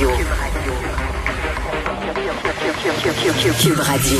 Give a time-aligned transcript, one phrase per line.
[0.00, 0.16] Radio.
[3.60, 4.18] Cube Radio.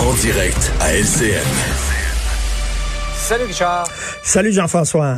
[0.00, 1.42] En direct à LCN.
[3.16, 3.88] Salut Richard.
[4.22, 5.16] Salut Jean-François.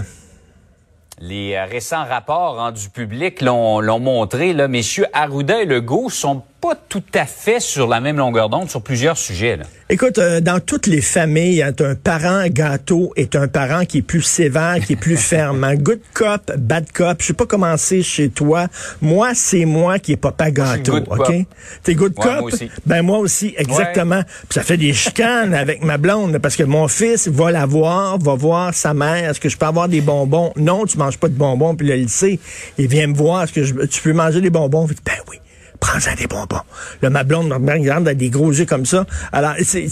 [1.19, 4.55] Les euh, récents rapports rendus publics l'ont montré.
[4.55, 8.69] Là, messieurs Arruda et Legault sont pas tout à fait sur la même longueur d'onde
[8.69, 9.57] sur plusieurs sujets.
[9.57, 9.65] Là.
[9.89, 14.23] Écoute, euh, dans toutes les familles, un parent gâteau est un parent qui est plus
[14.23, 15.65] sévère, qui est plus ferme.
[15.65, 17.17] Un good cop, bad cop.
[17.21, 18.67] Je sais pas comment c'est chez toi.
[19.01, 21.33] Moi, c'est moi qui est papa gâteau, ok?
[21.83, 22.25] T'es good cop?
[22.25, 22.71] Moi aussi.
[22.85, 24.23] Ben moi aussi, exactement.
[24.23, 28.19] Puis ça fait des chicanes avec ma blonde parce que mon fils va la voir,
[28.19, 29.31] va voir sa mère.
[29.31, 30.53] Est-ce que je peux avoir des bonbons?
[30.57, 31.75] Non, tu manges pas de bonbons.
[31.75, 32.39] Puis il sait.
[32.77, 33.45] Il vient me voir.
[33.45, 34.87] Est-ce que je, tu peux manger des bonbons?
[34.87, 35.39] Ben oui
[35.81, 36.61] prends-en des bonbons.
[37.03, 39.07] Le ma blonde me regarde a des gros yeux comme ça.
[39.33, 39.89] Alors, c'est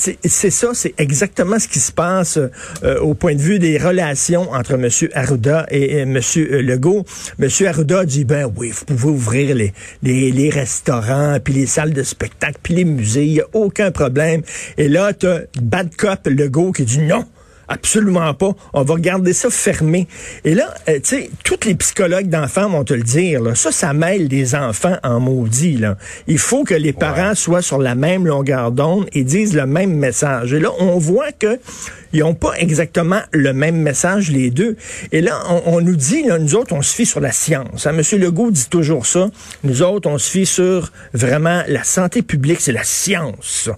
[0.50, 4.74] ça, c'est exactement ce qui se passe euh, au point de vue des relations entre
[4.74, 4.88] M.
[5.14, 6.18] Arruda et, M.
[6.36, 7.04] Legault.
[7.40, 7.48] M.
[7.66, 12.02] Arruda dit, ben oui, vous pouvez ouvrir les, les, les restaurants, puis les salles de
[12.02, 14.42] spectacle, puis les musées, il n'y a aucun problème.
[14.76, 17.24] Et là, tu as Bad Cop Legault qui dit non.
[17.68, 18.52] Absolument pas.
[18.72, 20.08] On va regarder ça fermé.
[20.44, 23.42] Et là, euh, tu sais, tous les psychologues d'enfants vont te le dire.
[23.42, 25.76] Là, ça, ça mêle des enfants en maudit.
[25.76, 25.96] Là.
[26.26, 29.94] Il faut que les parents soient sur la même longueur d'onde et disent le même
[29.94, 30.52] message.
[30.52, 31.58] Et là, on voit que
[32.12, 34.76] ils n'ont pas exactement le même message, les deux.
[35.12, 37.86] Et là, on, nous dit, là, nous autres, on se fie sur la science.
[37.86, 37.92] Hein?
[37.92, 39.30] Monsieur Legault dit toujours ça.
[39.62, 43.68] Nous autres, on se fie sur vraiment la santé publique, c'est la science.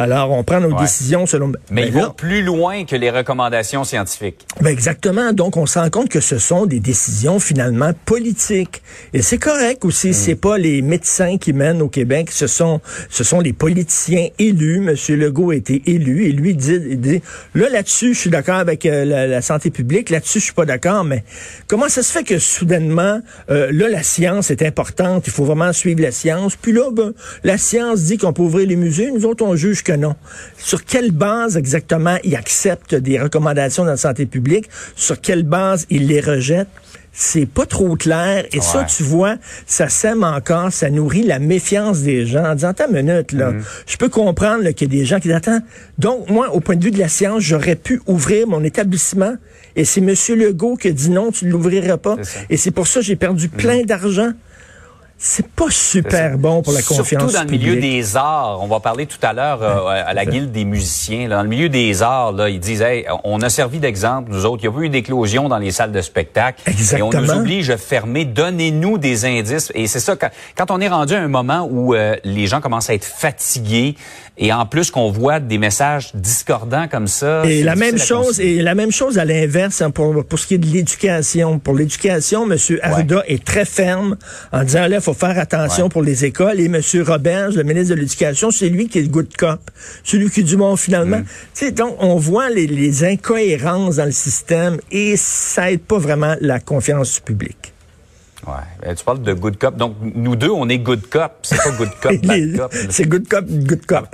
[0.00, 1.52] Alors, on prend nos décisions selon...
[1.70, 4.46] Mais il va plus loin que les recommandations scientifiques.
[4.62, 5.34] Ben exactement.
[5.34, 8.80] Donc, on se rend compte que ce sont des décisions finalement politiques.
[9.12, 10.08] Et c'est correct aussi.
[10.08, 10.12] Mm.
[10.14, 12.30] C'est pas les médecins qui mènent au Québec.
[12.30, 14.80] Ce sont, ce sont les politiciens élus.
[14.80, 17.20] Monsieur Legault a été élu et lui dit, dit
[17.54, 20.08] là, là-dessus, je suis d'accord avec euh, la, santé publique.
[20.08, 21.04] Là-dessus, je suis pas d'accord.
[21.04, 21.24] Mais
[21.66, 25.26] comment ça se fait que soudainement, euh, là, la science est importante?
[25.26, 26.56] Il faut vraiment suivre la science.
[26.56, 27.12] Puis là, ben,
[27.44, 29.10] la science dit qu'on peut ouvrir les musées.
[29.10, 30.14] Nous autres, on juge que non.
[30.56, 34.68] Sur quelle base exactement il accepte des recommandations de la santé publique?
[34.96, 36.68] Sur quelle base il les rejette?
[37.12, 38.46] c'est pas trop clair.
[38.52, 39.36] Et ça, tu vois,
[39.66, 43.52] ça sème encore, ça nourrit la méfiance des gens en disant, attends une minute, là,
[43.52, 43.62] mm-hmm.
[43.86, 45.60] je peux comprendre qu'il y a des gens qui disent, attends,
[45.98, 49.34] donc moi, au point de vue de la science, j'aurais pu ouvrir mon établissement
[49.76, 50.14] et c'est M.
[50.36, 52.16] Legault qui a dit non, tu ne l'ouvriras pas.
[52.48, 53.86] Et c'est pour ça que j'ai perdu plein mm-hmm.
[53.86, 54.32] d'argent
[55.22, 58.58] c'est pas super bon pour la confiance Surtout dans le milieu des arts.
[58.62, 61.28] On va parler tout à l'heure euh, à la guilde des musiciens.
[61.28, 64.62] Dans le milieu des arts, là, ils disent, hey, on a servi d'exemple, nous autres.
[64.62, 66.62] Il y a pas eu d'éclosion dans les salles de spectacle.
[66.66, 67.12] Exactement.
[67.12, 68.24] Et on nous oblige à fermer.
[68.24, 69.70] Donnez-nous des indices.
[69.74, 72.62] Et c'est ça, quand, quand, on est rendu à un moment où euh, les gens
[72.62, 73.96] commencent à être fatigués,
[74.38, 77.42] et en plus qu'on voit des messages discordants comme ça.
[77.44, 80.54] Et la même chose, et la même chose à l'inverse hein, pour, pour ce qui
[80.54, 81.58] est de l'éducation.
[81.58, 82.56] Pour l'éducation, M.
[82.82, 84.16] Arruda est très ferme
[84.50, 86.60] en disant là, faut faire attention pour les écoles.
[86.60, 86.80] Et M.
[87.06, 89.60] Robert, le ministre de l'Éducation, c'est lui qui est le good cop.
[90.04, 91.18] Celui qui dit bon finalement.
[91.18, 91.24] Mm.
[91.54, 95.98] Tu sais, donc on voit les, les incohérences dans le système et ça aide pas
[95.98, 97.72] vraiment la confiance du public.
[98.46, 98.54] Ouais.
[98.82, 99.76] Ben, tu parles de good cop.
[99.76, 101.32] Donc, nous deux, on est good cop.
[101.42, 102.74] C'est pas good cop, bad cop.
[102.88, 104.06] C'est good cop, good cop.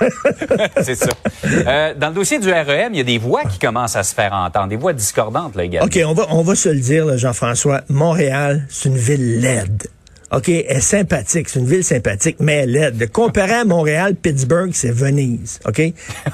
[0.82, 1.10] c'est ça.
[1.44, 4.14] Euh, dans le dossier du REM, il y a des voix qui commencent à se
[4.14, 5.86] faire entendre, des voix discordantes, là, également.
[5.86, 7.82] OK, on va, on va se le dire, Jean-François.
[7.88, 9.84] Montréal, c'est une ville laide.
[10.34, 13.12] OK, elle est sympathique, c'est une ville sympathique, mais elle est.
[13.12, 15.58] Comparé à Montréal, Pittsburgh, c'est Venise.
[15.66, 15.82] OK?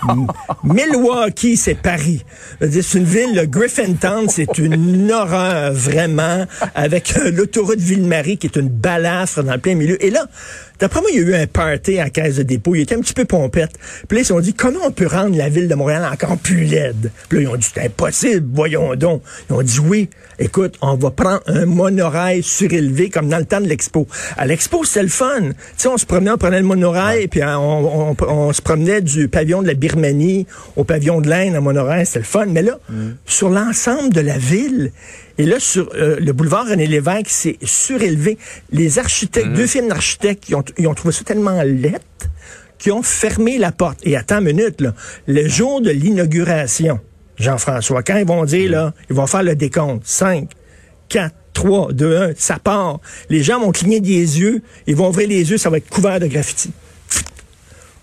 [0.64, 2.24] Milwaukee, c'est Paris.
[2.60, 8.56] C'est une ville, le Griffintown, c'est une horreur, vraiment, avec euh, l'autoroute Ville-Marie, qui est
[8.56, 10.02] une balafre dans le plein milieu.
[10.04, 10.28] Et là,
[10.78, 12.74] D'après moi, il y a eu un party à Caisse de dépôt.
[12.74, 13.72] Il était un petit peu pompette.
[14.06, 16.36] Puis là, ils se sont dit, comment on peut rendre la ville de Montréal encore
[16.38, 17.10] plus laide?
[17.28, 19.22] Puis là, ils ont dit, c'est impossible, voyons donc.
[19.50, 23.60] Ils ont dit, oui, écoute, on va prendre un monorail surélevé comme dans le temps
[23.60, 24.06] de l'expo.
[24.36, 25.40] À l'expo, c'était le fun.
[25.40, 29.62] Tu sais, on se promenait, on prenait le monorail, puis on, se promenait du pavillon
[29.62, 32.06] de la Birmanie au pavillon de l'Inde en monorail.
[32.06, 32.46] C'était le fun.
[32.46, 33.10] Mais là, mm.
[33.26, 34.92] sur l'ensemble de la ville,
[35.38, 38.38] et là, sur euh, le boulevard René Lévesque, c'est surélevé.
[38.72, 39.54] Les architectes, mhm.
[39.54, 42.04] deux films d'architectes, ils ont, ils ont trouvé ça tellement lettre
[42.78, 43.98] qu'ils ont fermé la porte.
[44.02, 44.94] Et attends une minute, là,
[45.26, 46.98] le jour de l'inauguration,
[47.36, 48.72] Jean-François, quand ils vont dire, mhm.
[48.72, 50.50] là, ils vont faire le décompte, 5,
[51.08, 53.00] 4, 3, 2, 1, ça part.
[53.30, 56.20] Les gens vont cligner des yeux, ils vont ouvrir les yeux, ça va être couvert
[56.20, 56.70] de graffiti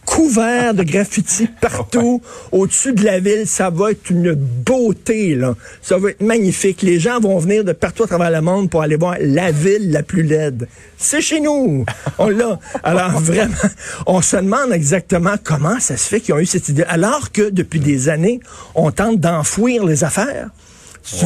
[0.06, 2.22] couvert de graffiti partout
[2.52, 3.48] au-dessus de la ville.
[3.48, 5.56] Ça va être une beauté, là.
[5.82, 6.82] Ça va être magnifique.
[6.84, 9.90] Les gens vont venir de partout à travers le monde pour aller voir la ville
[9.90, 10.68] la plus laide.
[10.98, 11.86] C'est chez nous.
[12.20, 12.60] On l'a.
[12.84, 13.56] Alors, vraiment,
[14.06, 16.84] on se demande exactement comment ça se fait qu'ils ont eu cette idée.
[16.84, 18.42] Alors que depuis des années,
[18.76, 20.50] on tente d'enfouir les affaires.
[21.06, 21.26] Tu?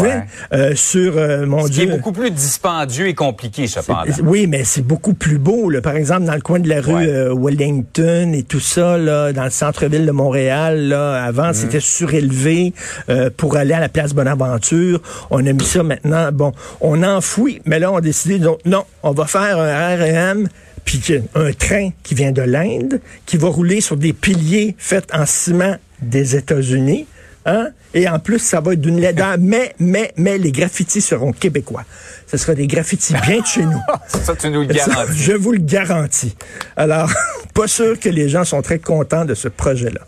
[0.52, 1.84] Euh, sur, euh, mon Ce qui Dieu.
[1.84, 4.12] est beaucoup plus dispendieux et compliqué, cependant.
[4.24, 5.70] Oui, mais c'est beaucoup plus beau.
[5.70, 5.82] Là.
[5.82, 7.08] Par exemple, dans le coin de la rue Ouais.
[7.08, 11.54] euh, Wellington et tout ça, là, dans le centre-ville de Montréal, là, avant, Mhm.
[11.54, 12.74] c'était surélevé
[13.10, 15.02] euh, pour aller à la place Bonaventure.
[15.30, 16.30] On a mis ça maintenant.
[16.34, 16.52] Bon,
[16.82, 20.48] on enfouit, mais là, on a décidé, donc, non, on va faire un REM
[20.86, 25.10] puis que- un train qui vient de l'Inde, qui va rouler sur des piliers faits
[25.14, 27.06] en ciment des États-Unis.
[27.50, 27.70] Hein?
[27.96, 29.36] Et en plus, ça va être d'une laideur.
[29.40, 31.84] Mais, mais, mais les graffitis seront québécois.
[32.28, 33.82] Ce sera des graffitis bien de chez nous.
[34.08, 35.18] Ça, tu nous le garantis.
[35.18, 36.36] je vous le garantis.
[36.76, 37.10] Alors,
[37.56, 40.02] pas sûr que les gens sont très contents de ce projet-là.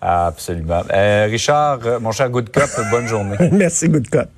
[0.00, 0.82] Absolument.
[0.92, 3.36] Euh, Richard, mon cher Good Cop, bonne journée.
[3.52, 4.28] Merci, Good Cop.